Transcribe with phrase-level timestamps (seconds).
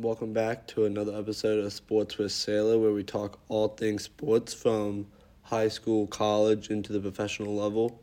[0.00, 4.54] Welcome back to another episode of Sports with Sailor, where we talk all things sports
[4.54, 5.08] from
[5.42, 8.00] high school, college, into the professional level.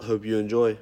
[0.00, 0.78] Hope you enjoy.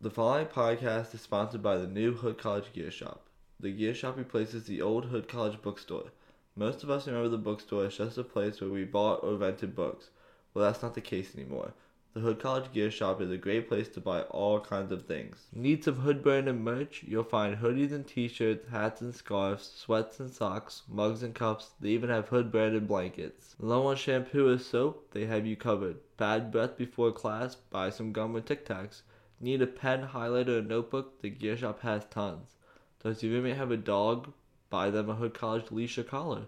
[0.00, 3.28] The following podcast is sponsored by the new Hood College Gear Shop.
[3.60, 6.10] The Gear Shop replaces the old Hood College bookstore.
[6.56, 9.76] Most of us remember the bookstore as just a place where we bought or rented
[9.76, 10.10] books.
[10.54, 11.72] Well, that's not the case anymore.
[12.16, 15.48] The Hood College Gear Shop is a great place to buy all kinds of things.
[15.52, 17.04] Need some Hood branded merch?
[17.06, 21.72] You'll find hoodies and t-shirts, hats and scarves, sweats and socks, mugs and cups.
[21.78, 23.54] They even have Hood branded blankets.
[23.58, 25.10] Low on shampoo or soap?
[25.10, 25.98] They have you covered.
[26.16, 27.54] Bad breath before class?
[27.54, 29.02] Buy some gum or Tic Tacs.
[29.38, 31.20] Need a pen, highlighter, or notebook?
[31.20, 32.54] The Gear Shop has tons.
[33.02, 34.32] Does your roommate have a dog?
[34.70, 36.46] Buy them a Hood College leash or collar.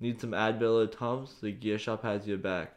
[0.00, 1.34] Need some Advil or Tums?
[1.42, 2.76] The Gear Shop has your back.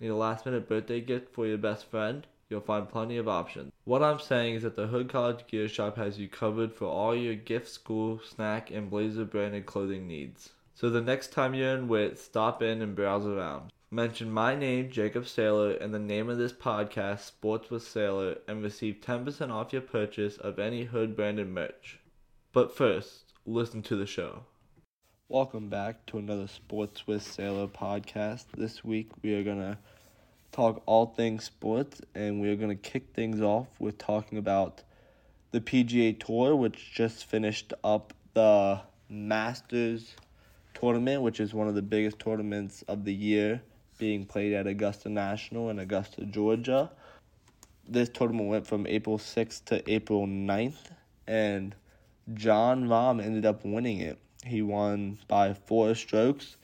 [0.00, 2.26] Need a last minute birthday gift for your best friend?
[2.48, 3.72] You'll find plenty of options.
[3.84, 7.14] What I'm saying is that the Hood College Gear Shop has you covered for all
[7.14, 10.50] your gift, school, snack, and Blazer branded clothing needs.
[10.74, 13.70] So the next time you're in Witt, stop in and browse around.
[13.90, 18.62] Mention my name, Jacob Sailor, and the name of this podcast, Sports with Sailor, and
[18.62, 22.00] receive 10% off your purchase of any Hood branded merch.
[22.52, 24.46] But first, listen to the show.
[25.30, 28.44] Welcome back to another Sports with Sailor podcast.
[28.58, 29.78] This week we are going to
[30.52, 34.82] talk all things sports and we are going to kick things off with talking about
[35.50, 40.14] the PGA Tour, which just finished up the Masters
[40.74, 43.62] tournament, which is one of the biggest tournaments of the year
[43.96, 46.90] being played at Augusta National in Augusta, Georgia.
[47.88, 50.90] This tournament went from April 6th to April 9th,
[51.26, 51.74] and
[52.34, 54.18] Jon Rahm ended up winning it.
[54.44, 56.56] He won by four strokes,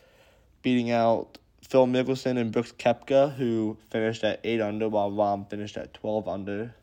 [0.62, 5.76] beating out Phil Mickelson and Brooks Koepka, who finished at 8 under, while Rahm finished
[5.76, 6.74] at 12 under.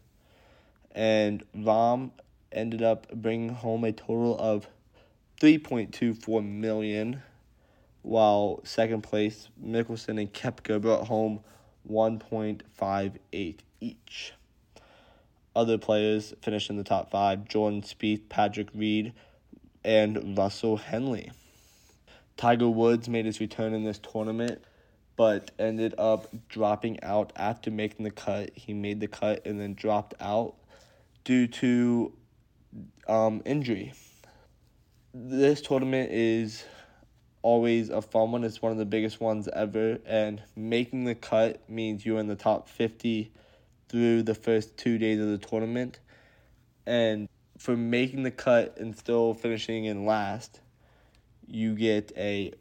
[0.92, 2.12] And Rahm
[2.52, 4.68] ended up bringing home a total of
[5.40, 7.22] 3.24 million,
[8.02, 11.42] while second place Mickelson and Koepka brought home
[11.90, 14.34] 1.58 each.
[15.56, 19.14] Other players finished in the top five: Jordan Spieth, Patrick Reed,
[19.88, 21.32] and Russell Henley.
[22.36, 24.62] Tiger Woods made his return in this tournament,
[25.16, 28.52] but ended up dropping out after making the cut.
[28.54, 30.56] He made the cut and then dropped out
[31.24, 32.12] due to
[33.08, 33.94] um, injury.
[35.14, 36.66] This tournament is
[37.42, 38.44] always a fun one.
[38.44, 42.36] It's one of the biggest ones ever, and making the cut means you're in the
[42.36, 43.32] top 50
[43.88, 46.02] through the first two days of the tournament.
[46.86, 50.62] And for making the cut and still finishing in last,
[51.48, 52.54] you get a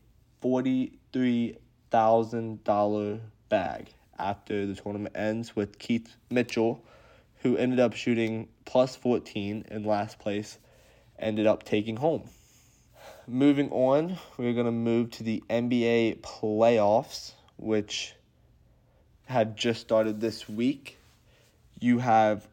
[0.43, 3.87] $43,000 bag
[4.19, 6.83] after the tournament ends with Keith Mitchell,
[7.43, 10.59] who ended up shooting plus 14 in last place,
[11.19, 12.29] ended up taking home.
[13.27, 18.15] Moving on, we're going to move to the NBA playoffs, which
[19.27, 20.99] had just started this week.
[21.81, 22.47] You have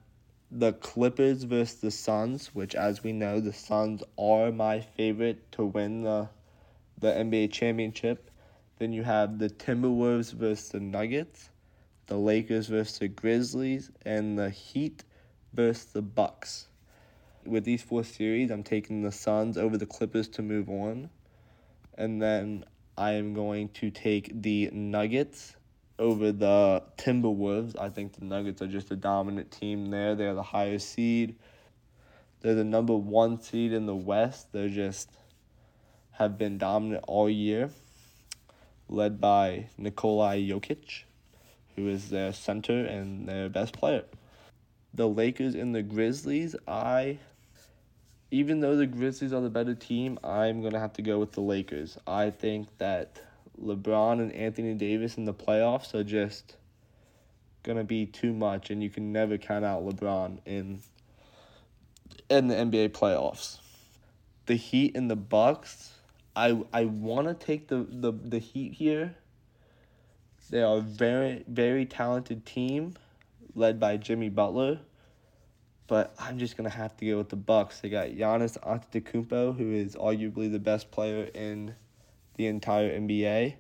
[0.56, 5.66] the Clippers versus the Suns, which, as we know, the Suns are my favorite to
[5.66, 6.30] win the
[7.00, 8.30] the NBA championship.
[8.78, 11.50] Then you have the Timberwolves versus the Nuggets,
[12.06, 15.04] the Lakers versus the Grizzlies, and the Heat
[15.54, 16.68] versus the Bucks.
[17.46, 21.10] With these four series, I'm taking the Suns over the Clippers to move on,
[21.98, 22.64] and then
[22.96, 25.56] I am going to take the Nuggets
[26.00, 27.80] over the Timberwolves.
[27.80, 30.16] I think the Nuggets are just a dominant team there.
[30.16, 31.36] They're the highest seed.
[32.42, 34.52] They're the number one seed in the West.
[34.52, 35.10] They're just
[36.12, 37.70] have been dominant all year,
[38.88, 41.04] led by Nikolai Jokic,
[41.76, 44.04] who is their center and their best player.
[44.94, 47.18] The Lakers and the Grizzlies, I
[48.30, 51.42] even though the Grizzlies are the better team, I'm to have to go with the
[51.42, 52.00] Lakers.
[52.08, 53.22] I think that
[53.62, 56.56] LeBron and Anthony Davis in the playoffs are just
[57.64, 60.82] gonna be too much, and you can never count out LeBron in
[62.30, 63.60] in the NBA playoffs.
[64.46, 65.94] The Heat and the Bucks,
[66.36, 69.16] I I want to take the, the the Heat here.
[70.50, 72.96] They are a very very talented team,
[73.56, 74.80] led by Jimmy Butler.
[75.88, 77.80] But I'm just gonna have to go with the Bucks.
[77.80, 81.76] They got Giannis Antetokounmpo, who is arguably the best player in
[82.36, 83.56] the entire NBA.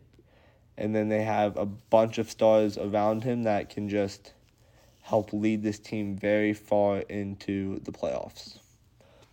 [0.78, 4.34] And then they have a bunch of stars around him that can just
[5.02, 8.58] help lead this team very far into the playoffs.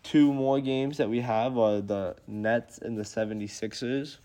[0.02, 4.18] Two more games that we have are the Nets and the 76ers.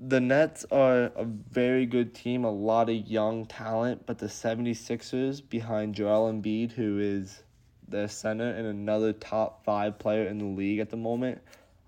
[0.00, 5.42] The Nets are a very good team, a lot of young talent, but the 76ers
[5.48, 7.42] behind Joel Embiid, who is
[7.88, 11.40] their center and another top five player in the league at the moment,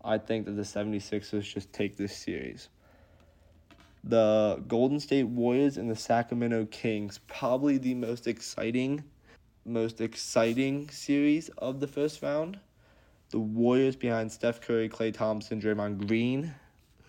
[0.05, 2.69] I think that the 76ers just take this series.
[4.03, 9.05] The Golden State Warriors and the Sacramento Kings, probably the most exciting
[9.67, 12.59] most exciting series of the first round.
[13.31, 16.55] The Warriors behind Steph Curry, Klay Thompson, Draymond Green,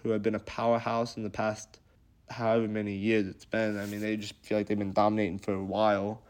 [0.04, 1.80] who have been a powerhouse in the past
[2.30, 3.80] however many years it's been.
[3.80, 6.22] I mean, they just feel like they've been dominating for a while,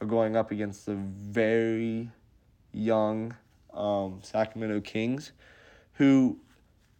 [0.00, 2.10] are going up against the very
[2.72, 3.34] young
[3.72, 5.32] um, Sacramento Kings,
[5.94, 6.38] who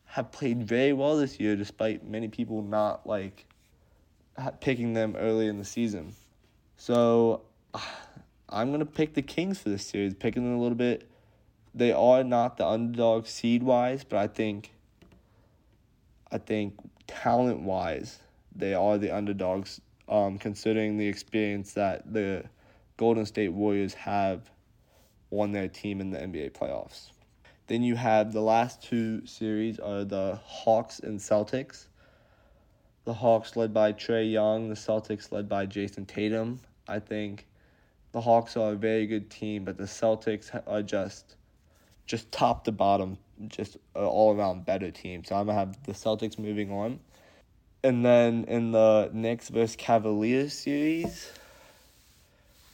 [0.06, 3.46] have played very well this year, despite many people not like
[4.60, 6.14] picking them early in the season.
[6.76, 7.42] So
[8.48, 11.08] I'm gonna pick the Kings for this series, picking them a little bit.
[11.74, 14.72] They are not the underdog seed wise, but I think
[16.30, 16.74] I think
[17.06, 18.18] talent wise,
[18.54, 22.44] they are the underdogs, um, considering the experience that the
[22.96, 24.50] Golden State Warriors have
[25.30, 27.10] on their team in the NBA playoffs.
[27.66, 31.86] Then you have the last two series are the Hawks and Celtics.
[33.04, 36.60] The Hawks led by Trae Young, the Celtics led by Jayson Tatum.
[36.86, 37.46] I think
[38.12, 41.36] the Hawks are a very good team, but the Celtics are just
[42.06, 43.16] just top to bottom,
[43.48, 45.24] just all around better team.
[45.24, 47.00] So I'm gonna have the Celtics moving on.
[47.82, 51.32] And then in the Knicks versus Cavaliers series,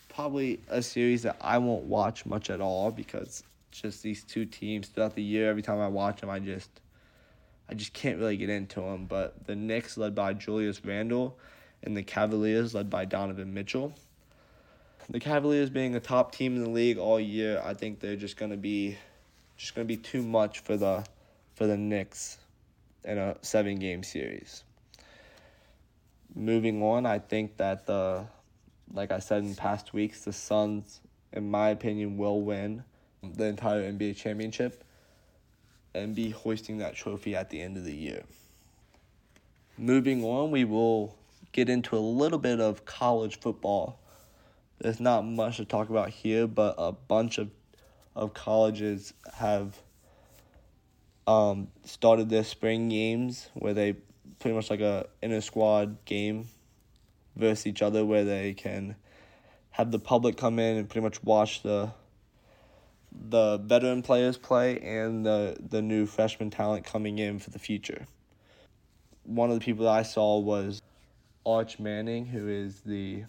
[0.08, 4.88] probably a series that I won't watch much at all because just these two teams
[4.88, 5.48] throughout the year.
[5.48, 6.70] Every time I watch them, I just,
[7.68, 9.06] I just can't really get into them.
[9.06, 11.38] But the Knicks led by Julius Randle,
[11.82, 13.94] and the Cavaliers led by Donovan Mitchell.
[15.08, 18.36] The Cavaliers being a top team in the league all year, I think they're just
[18.36, 18.96] gonna be,
[19.56, 21.04] just gonna be too much for the,
[21.54, 22.38] for the Knicks,
[23.04, 24.62] in a seven game series.
[26.34, 28.26] Moving on, I think that the
[28.92, 31.00] like I said in past weeks, the Suns,
[31.32, 32.84] in my opinion, will win
[33.22, 34.84] the entire NBA championship
[35.94, 38.22] and be hoisting that trophy at the end of the year.
[39.76, 41.16] Moving on, we will
[41.52, 43.98] get into a little bit of college football.
[44.78, 47.50] There's not much to talk about here, but a bunch of,
[48.14, 49.76] of colleges have
[51.26, 53.96] um, started their spring games where they
[54.38, 56.48] pretty much like a inter squad game
[57.36, 58.96] versus each other where they can
[59.70, 61.92] have the public come in and pretty much watch the
[63.12, 68.06] the veteran players play and the the new freshman talent coming in for the future.
[69.24, 70.80] One of the people that I saw was
[71.44, 73.24] Arch Manning, who is the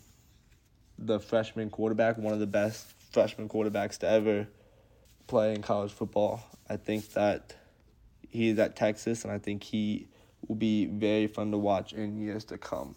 [0.98, 4.48] the freshman quarterback, one of the best freshman quarterbacks to ever
[5.28, 6.44] play in college football.
[6.70, 7.56] I think that
[8.30, 10.08] he is at Texas, and I think he
[10.48, 12.96] will be very fun to watch in years to come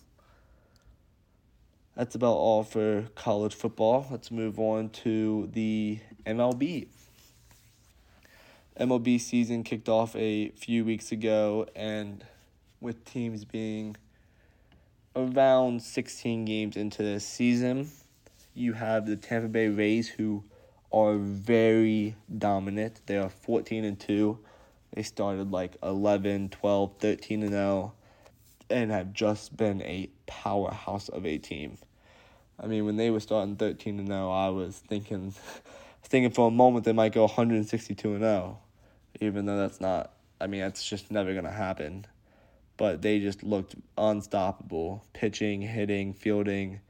[1.96, 4.06] that's about all for college football.
[4.10, 6.87] Let's move on to the MLB.
[8.81, 12.25] MLB season kicked off a few weeks ago, and
[12.81, 13.97] with teams being
[15.15, 17.91] around 16 games into the season,
[18.55, 20.43] you have the Tampa Bay Rays who
[20.93, 23.00] are very dominant.
[23.06, 24.38] They are 14 and 2.
[24.94, 27.93] They started like 11, 12, 13 and 0
[28.70, 31.79] and have just been a powerhouse of a team.
[32.59, 35.35] I mean, when they were starting 13 and 0, I was thinking
[36.05, 38.59] thinking for a moment they might go 162 and 0,
[39.21, 42.06] even though that's not I mean, that's just never going to happen.
[42.77, 46.81] But they just looked unstoppable, pitching, hitting, fielding,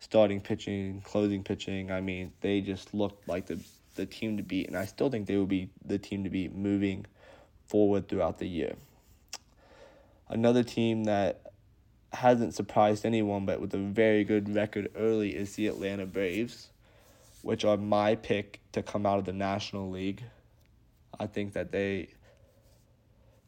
[0.00, 1.92] starting pitching, closing pitching.
[1.92, 3.60] I mean, they just looked like the
[3.94, 6.52] the team to beat, and I still think they will be the team to beat
[6.52, 7.06] moving
[7.68, 8.74] forward throughout the year.
[10.28, 11.52] Another team that
[12.12, 16.70] hasn't surprised anyone, but with a very good record early, is the Atlanta Braves,
[17.44, 20.22] which are my pick to come out of the National League.
[21.20, 22.08] I think that they,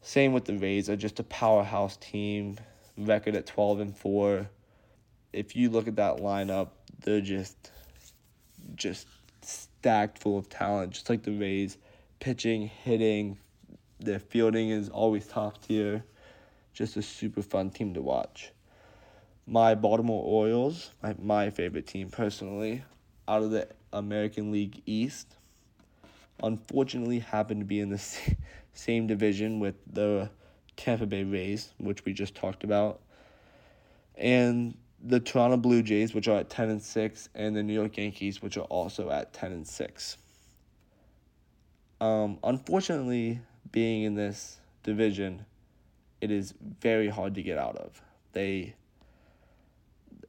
[0.01, 2.57] same with the Rays, are just a powerhouse team,
[2.95, 4.49] record at 12 and 4.
[5.33, 6.69] If you look at that lineup,
[7.01, 7.71] they're just,
[8.75, 9.07] just
[9.41, 11.77] stacked full of talent, just like the Rays.
[12.19, 13.39] Pitching, hitting,
[13.99, 16.03] their fielding is always top tier.
[16.71, 18.51] Just a super fun team to watch
[19.47, 22.83] my Baltimore Orioles, my, my favorite team personally,
[23.27, 25.35] out of the American League East,
[26.43, 27.97] unfortunately happened to be in the
[28.73, 30.29] same division with the
[30.75, 33.01] Tampa Bay Rays, which we just talked about,
[34.15, 37.97] and the Toronto Blue Jays, which are at 10 and 6, and the New York
[37.97, 40.17] Yankees, which are also at 10 and 6.
[41.99, 43.39] Um, unfortunately,
[43.71, 45.45] being in this division,
[46.21, 48.01] it is very hard to get out of.
[48.33, 48.75] They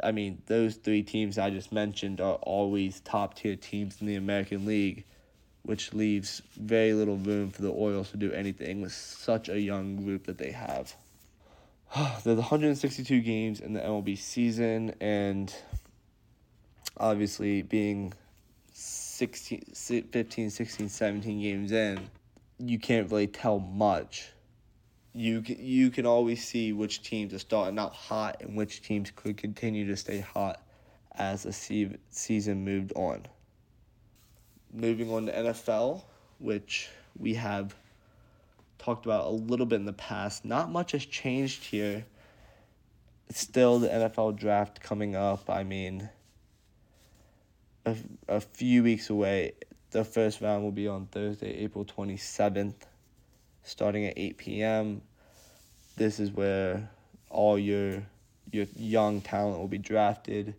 [0.02, 4.16] I mean, those three teams I just mentioned are always top tier teams in the
[4.16, 5.04] American League.
[5.62, 9.96] which leaves very little room for the Orioles to do anything with such a young
[9.96, 10.94] group that they have.
[12.24, 15.54] There's 162 games in the MLB season, and
[16.96, 18.14] obviously being
[18.72, 22.08] 16, 15, 16, 17 games in,
[22.58, 24.30] you can't really tell much.
[25.12, 29.36] You you can always see which teams are starting out hot and which teams could
[29.36, 30.62] continue to stay hot
[31.14, 33.26] as the season moved on.
[34.72, 36.02] Moving on to NFL,
[36.38, 36.88] which
[37.18, 37.74] we have
[38.78, 40.44] talked about a little bit in the past.
[40.44, 42.04] Not much has changed here.
[43.30, 45.50] still the NFL draft coming up.
[45.50, 46.08] I mean,
[47.84, 47.96] a,
[48.28, 49.52] a few weeks away.
[49.90, 52.74] The first round will be on Thursday, April 27th,
[53.62, 55.02] starting at 8 p.m.
[55.96, 56.90] This is where
[57.30, 58.02] all your
[58.50, 60.54] your young talent will be drafted.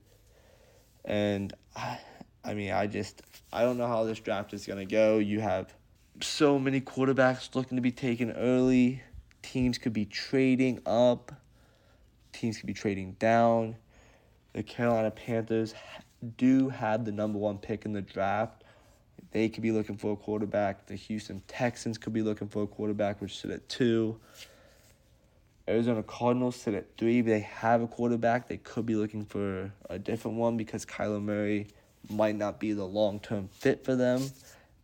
[1.05, 1.99] And I,
[2.43, 5.17] I mean, I just I don't know how this draft is going to go.
[5.17, 5.73] You have
[6.21, 9.01] so many quarterbacks looking to be taken early.
[9.41, 11.31] Teams could be trading up.
[12.33, 13.75] Teams could be trading down.
[14.53, 15.73] The Carolina Panthers
[16.37, 18.58] do have the number one pick in the draft.
[19.31, 20.87] They could be looking for a quarterback.
[20.87, 24.19] The Houston Texans could be looking for a quarterback, which sit at two.
[25.67, 27.21] Arizona Cardinals sit at three.
[27.21, 28.47] They have a quarterback.
[28.47, 31.67] They could be looking for a different one because Kyler Murray
[32.09, 34.21] might not be the long term fit for them.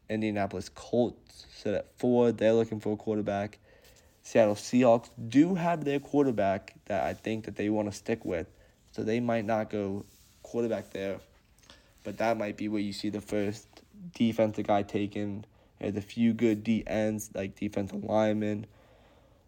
[0.09, 2.31] Indianapolis Colts sit at four.
[2.31, 3.57] They're looking for a quarterback.
[4.21, 8.47] Seattle Seahawks do have their quarterback that I think that they want to stick with.
[8.91, 10.05] So they might not go
[10.43, 11.17] quarterback there.
[12.03, 13.74] But that might be where you see the first
[14.13, 15.45] defensive guy taken.
[15.79, 18.65] There's a few good D ends like defensive linemen.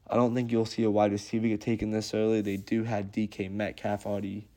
[0.10, 2.42] I don't think you'll see a wide receiver get taken this early.
[2.42, 4.48] They do have DK Metcalf already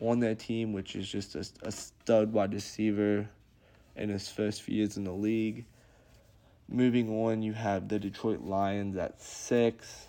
[0.00, 3.28] on their team, which is just a, a stud wide receiver
[3.96, 5.64] in his first few years in the league.
[6.68, 10.06] Moving on, you have the Detroit Lions at six.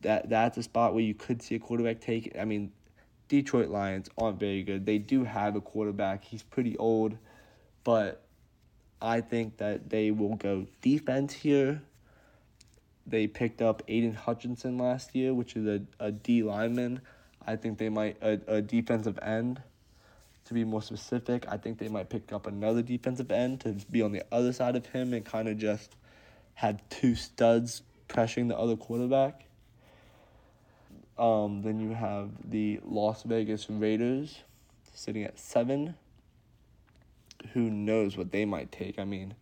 [0.00, 2.36] That that's a spot where you could see a quarterback take.
[2.38, 2.72] I mean,
[3.28, 4.84] Detroit Lions aren't very good.
[4.86, 6.24] They do have a quarterback.
[6.24, 7.16] He's pretty old,
[7.84, 8.24] but
[9.00, 11.82] I think that they will go defense here.
[13.06, 17.02] They picked up Aidan Hutchinson last year, which is a, a D lineman.
[17.46, 19.62] I think they might a, a defensive end
[20.46, 24.02] to be more specific, I think they might pick up another defensive end to be
[24.02, 25.96] on the other side of him and kind of just
[26.54, 29.46] have two studs pressuring the other quarterback.
[31.18, 34.40] Um, then you have the Las Vegas Raiders
[34.92, 35.94] sitting at seven.
[37.52, 38.98] Who knows what they might take?
[38.98, 39.34] I mean,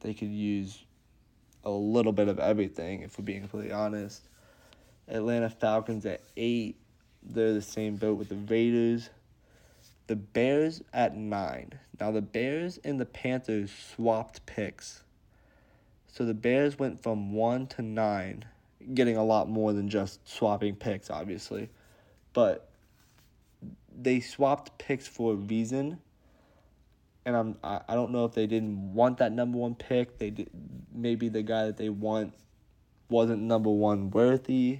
[0.00, 0.84] they could use
[1.64, 4.28] a little bit of everything, if we're being completely honest.
[5.08, 6.76] Atlanta Falcons at eight.
[7.28, 9.10] They're the same boat with the Raiders
[10.06, 11.72] the Bears at nine.
[12.00, 15.02] Now the Bears and the Panthers swapped picks.
[16.06, 18.44] So the Bears went from one to nine,
[18.94, 21.70] getting a lot more than just swapping picks, obviously.
[22.32, 22.70] But
[23.94, 25.98] they swapped picks for a reason.
[27.26, 30.18] And I'm I, I don't know if they didn't want that number one pick.
[30.18, 30.48] They did
[30.94, 32.32] maybe the guy that they want
[33.10, 34.78] wasn't number one worthy.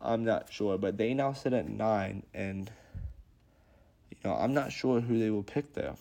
[0.00, 0.78] I'm not sure.
[0.78, 2.70] But they now sit at nine and
[4.10, 5.94] you know, I'm not sure who they will pick there.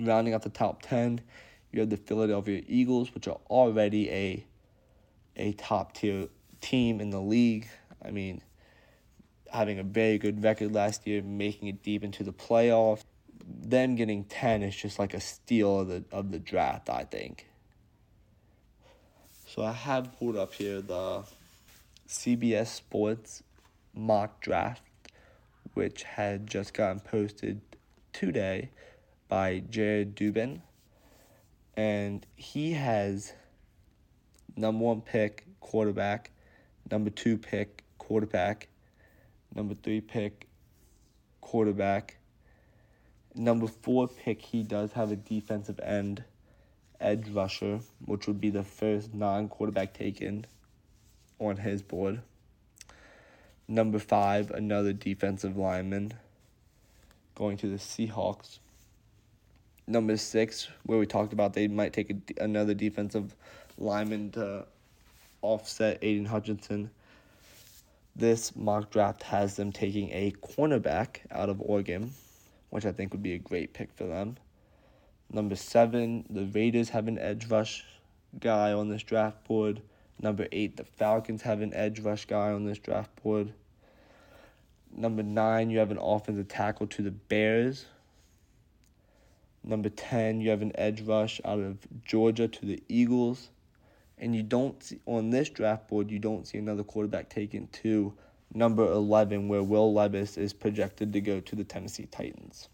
[0.00, 1.20] Rounding out the top 10,
[1.72, 4.46] you have the Philadelphia Eagles, which are already a
[5.36, 6.28] a top tier
[6.60, 7.68] team in the league.
[8.04, 8.42] I mean,
[9.50, 13.04] having a very good record last year, making it deep into the playoffs.
[13.46, 17.46] Them getting 10 is just like a steal of the of the draft, I think.
[19.46, 21.24] So I have pulled up here the
[22.08, 23.42] CBS Sports
[23.94, 24.82] mock draft
[25.74, 27.60] which had just gotten posted
[28.12, 28.70] today
[29.28, 30.60] by Jared Dubin.
[31.76, 33.34] And he has
[34.56, 36.30] number one pick quarterback,
[36.90, 38.68] number two pick quarterback,
[39.54, 40.46] number three pick
[41.40, 42.16] quarterback,
[43.34, 44.40] number four pick.
[44.40, 46.24] He does have a defensive end
[47.00, 50.46] edge rusher, which would be the first non quarterback taken
[51.38, 52.20] on his board.
[53.66, 56.12] Number five, another defensive lineman
[57.34, 58.58] going to the Seahawks.
[59.86, 63.34] Number six, where we talked about they might take a, another defensive
[63.76, 64.66] lineman to
[65.42, 66.90] offset Aidan Hutchinson.
[68.16, 72.12] This mock draft has them taking a cornerback out of Oregon,
[72.74, 74.36] which I think would be a great pick for them.
[75.30, 77.84] Number seven, the Raiders have an edge rush
[78.40, 79.80] guy on this draft board.
[80.20, 83.52] Number eight, the Falcons have an edge rush guy on this draft board.
[84.92, 87.86] Number nine, you have an offensive tackle to the Bears.
[89.62, 93.50] Number 10, you have an edge rush out of Georgia to the Eagles.
[94.18, 98.14] And you don't see, on this draft board, you don't see another quarterback taken to
[98.54, 102.68] number 11, where Will Levis is projected to go to the Tennessee Titans.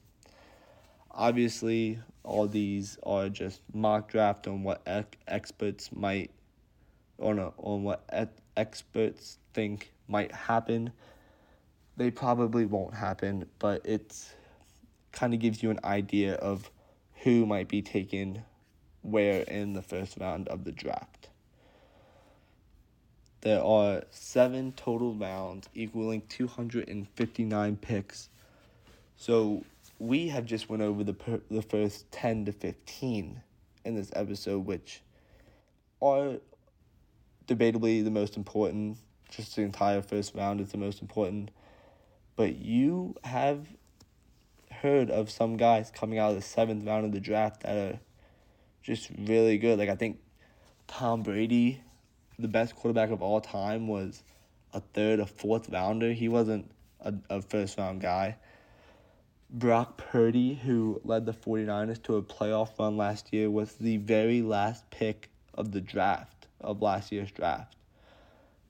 [1.10, 4.86] Obviously, all these are just mock draft on what
[5.26, 6.30] experts might,
[7.18, 8.08] or no, on what
[8.56, 10.92] experts think might happen.
[11.96, 14.32] They probably won't happen, but it's
[15.12, 16.70] kind of gives you an idea of
[17.22, 18.42] who might be taken
[19.02, 21.19] where in the first round of the draft.
[23.42, 28.28] There are seven total rounds equaling 259 picks.
[29.16, 29.64] So
[29.98, 33.40] we have just went over the per- the first 10 to 15
[33.84, 35.02] in this episode which
[36.02, 36.34] are
[37.46, 38.98] debatably the most important.
[39.30, 41.50] Just the entire first round is the most important.
[42.36, 43.66] But you have
[44.70, 48.00] heard of some guys coming out of the seventh round of the draft that are
[48.82, 49.78] just really good.
[49.78, 50.18] Like I think
[50.86, 51.82] Tom Brady,
[52.40, 54.22] the best quarterback of all time, was
[54.72, 56.12] a third, a fourth rounder.
[56.12, 56.70] He wasn't
[57.00, 58.36] a, a first round guy.
[59.52, 64.42] Brock Purdy, who led the 49ers to a playoff run last year, was the very
[64.42, 67.74] last pick of the draft, of last year's draft.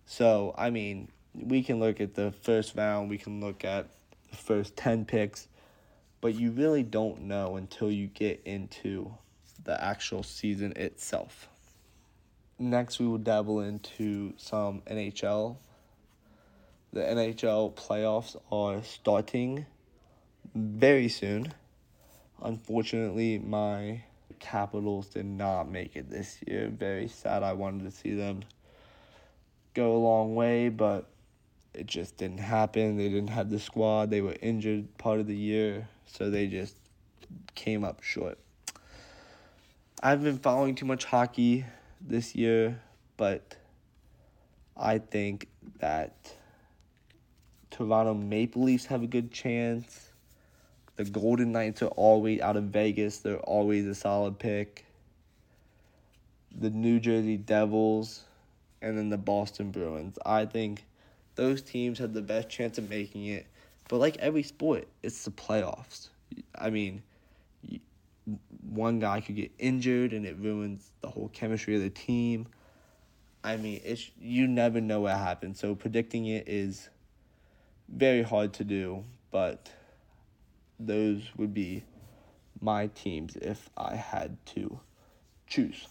[0.06, 3.88] So, I mean, we can look at the first round, we can look at
[4.30, 5.48] the first 10 picks,
[6.20, 9.12] but you really don't know until you get into
[9.64, 11.48] the actual season itself.
[12.62, 15.56] Next, we will dabble into some NHL.
[16.92, 19.64] The NHL playoffs are starting
[20.54, 21.54] very soon.
[22.42, 24.02] Unfortunately, my
[24.40, 26.68] Capitals did not make it this year.
[26.68, 27.42] Very sad.
[27.42, 28.42] I wanted to see them
[29.72, 31.08] go a long way, but
[31.72, 32.98] it just didn't happen.
[32.98, 34.10] They didn't have the squad.
[34.10, 36.76] They were injured part of the year, so they just
[37.54, 38.38] came up short.
[40.02, 41.64] I've been following too much hockey
[42.00, 42.80] this year,
[43.16, 43.56] but
[44.76, 46.34] I think that
[47.70, 50.10] Toronto Maple Leafs have a good chance.
[50.96, 53.18] The Golden Knights are always out of Vegas.
[53.18, 54.84] They're always a solid pick.
[56.58, 58.24] The New Jersey Devils
[58.82, 60.18] and then the Boston Bruins.
[60.24, 60.84] I think
[61.36, 63.46] those teams have the best chance of making it.
[63.88, 66.08] But like every sport, it's the playoffs.
[66.54, 67.02] I mean,
[68.68, 72.46] one guy could get injured and it ruins the whole chemistry of the team.
[73.42, 75.58] I mean, it's you never know what happens.
[75.58, 76.88] So predicting it is
[77.88, 79.70] very hard to do, but
[80.78, 81.82] those would be
[82.60, 84.80] my teams if I had to
[85.46, 85.86] choose.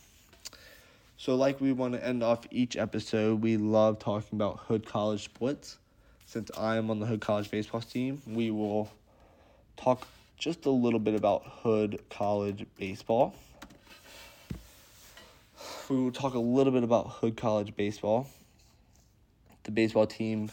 [1.17, 5.25] So, like we want to end off each episode, we love talking about Hood College
[5.25, 5.77] sports.
[6.25, 8.89] Since I am on the Hood College baseball team, we will
[9.75, 10.07] talk
[10.39, 13.35] just a little bit about Hood College baseball.
[15.89, 18.25] We will talk a little bit about Hood College baseball.
[19.63, 20.49] The baseball team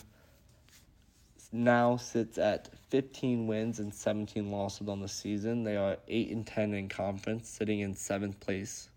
[1.53, 5.63] now sits at 15 wins and 17 losses on the season.
[5.63, 8.89] They are 8 and 10 in conference, sitting in 7th place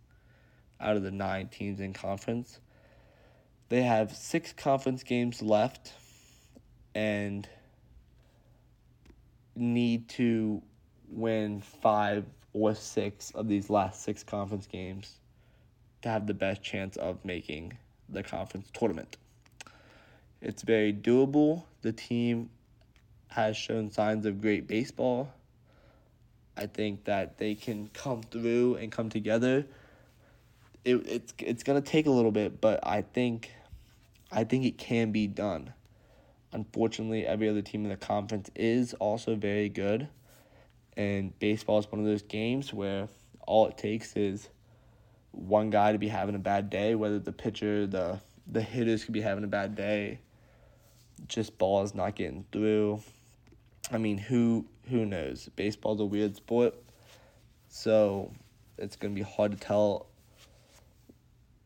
[0.81, 2.59] out of the 9 teams in conference.
[3.69, 5.93] They have 6 conference games left
[6.95, 7.47] and
[9.55, 10.63] need to
[11.11, 15.17] win 5 or 6 of these last 6 conference games
[16.01, 19.17] to have the best chance of making the conference tournament.
[20.41, 21.63] It's very doable.
[21.81, 22.49] The team
[23.27, 25.31] has shown signs of great baseball.
[26.55, 29.65] I think that they can come through and come together.
[30.83, 33.51] It, it's it's gonna take a little bit, but I think
[34.31, 35.73] I think it can be done.
[36.51, 40.07] Unfortunately, every other team in the conference is also very good,
[40.99, 43.07] and baseball is one of those games where
[43.47, 44.49] all it takes is
[45.31, 49.13] one guy to be having a bad day, whether the pitcher, the the hitters could
[49.13, 50.19] be having a bad day.
[51.29, 53.01] Just balls not getting through.
[53.89, 55.47] I mean, who who knows?
[55.55, 56.75] Baseball's a weird sport,
[57.69, 58.33] so
[58.77, 60.07] it's gonna be hard to tell.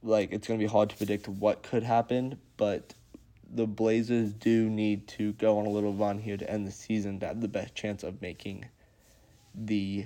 [0.03, 2.93] Like it's gonna be hard to predict what could happen, but
[3.51, 7.19] the Blazers do need to go on a little run here to end the season
[7.21, 8.65] to have the best chance of making
[9.53, 10.05] the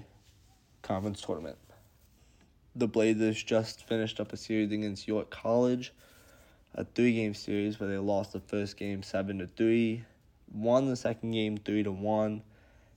[0.81, 1.57] conference tournament.
[2.75, 5.93] The Blazers just finished up a series against York College,
[6.75, 10.03] a three game series where they lost the first game seven to three
[10.51, 12.41] won the second game three to one,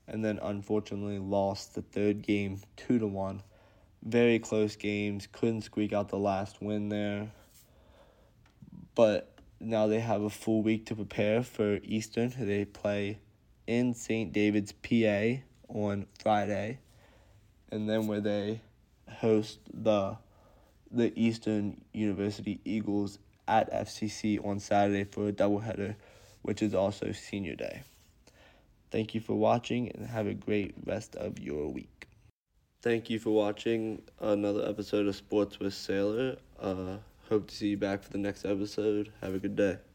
[0.06, 3.42] and then unfortunately lost the third game two to one.
[4.02, 5.28] Very close games.
[5.30, 7.30] Couldn't squeak out the last win there.
[8.94, 12.32] But now they have a full week to prepare for Eastern.
[12.38, 13.18] They play
[13.66, 14.32] in St.
[14.32, 15.42] David's, PA
[15.74, 16.78] on Friday.
[17.72, 18.60] and then where they
[19.20, 20.16] host the
[20.90, 25.96] the Eastern University Eagles at FCC on Saturday for a doubleheader,
[26.42, 27.82] which is also senior day.
[28.90, 32.08] Thank you for watching and have a great rest of your week.
[32.82, 36.36] Thank you for watching another episode of Sports with Sailor.
[36.58, 39.12] Uh, hope to see you back for the next episode.
[39.20, 39.89] Have a good day.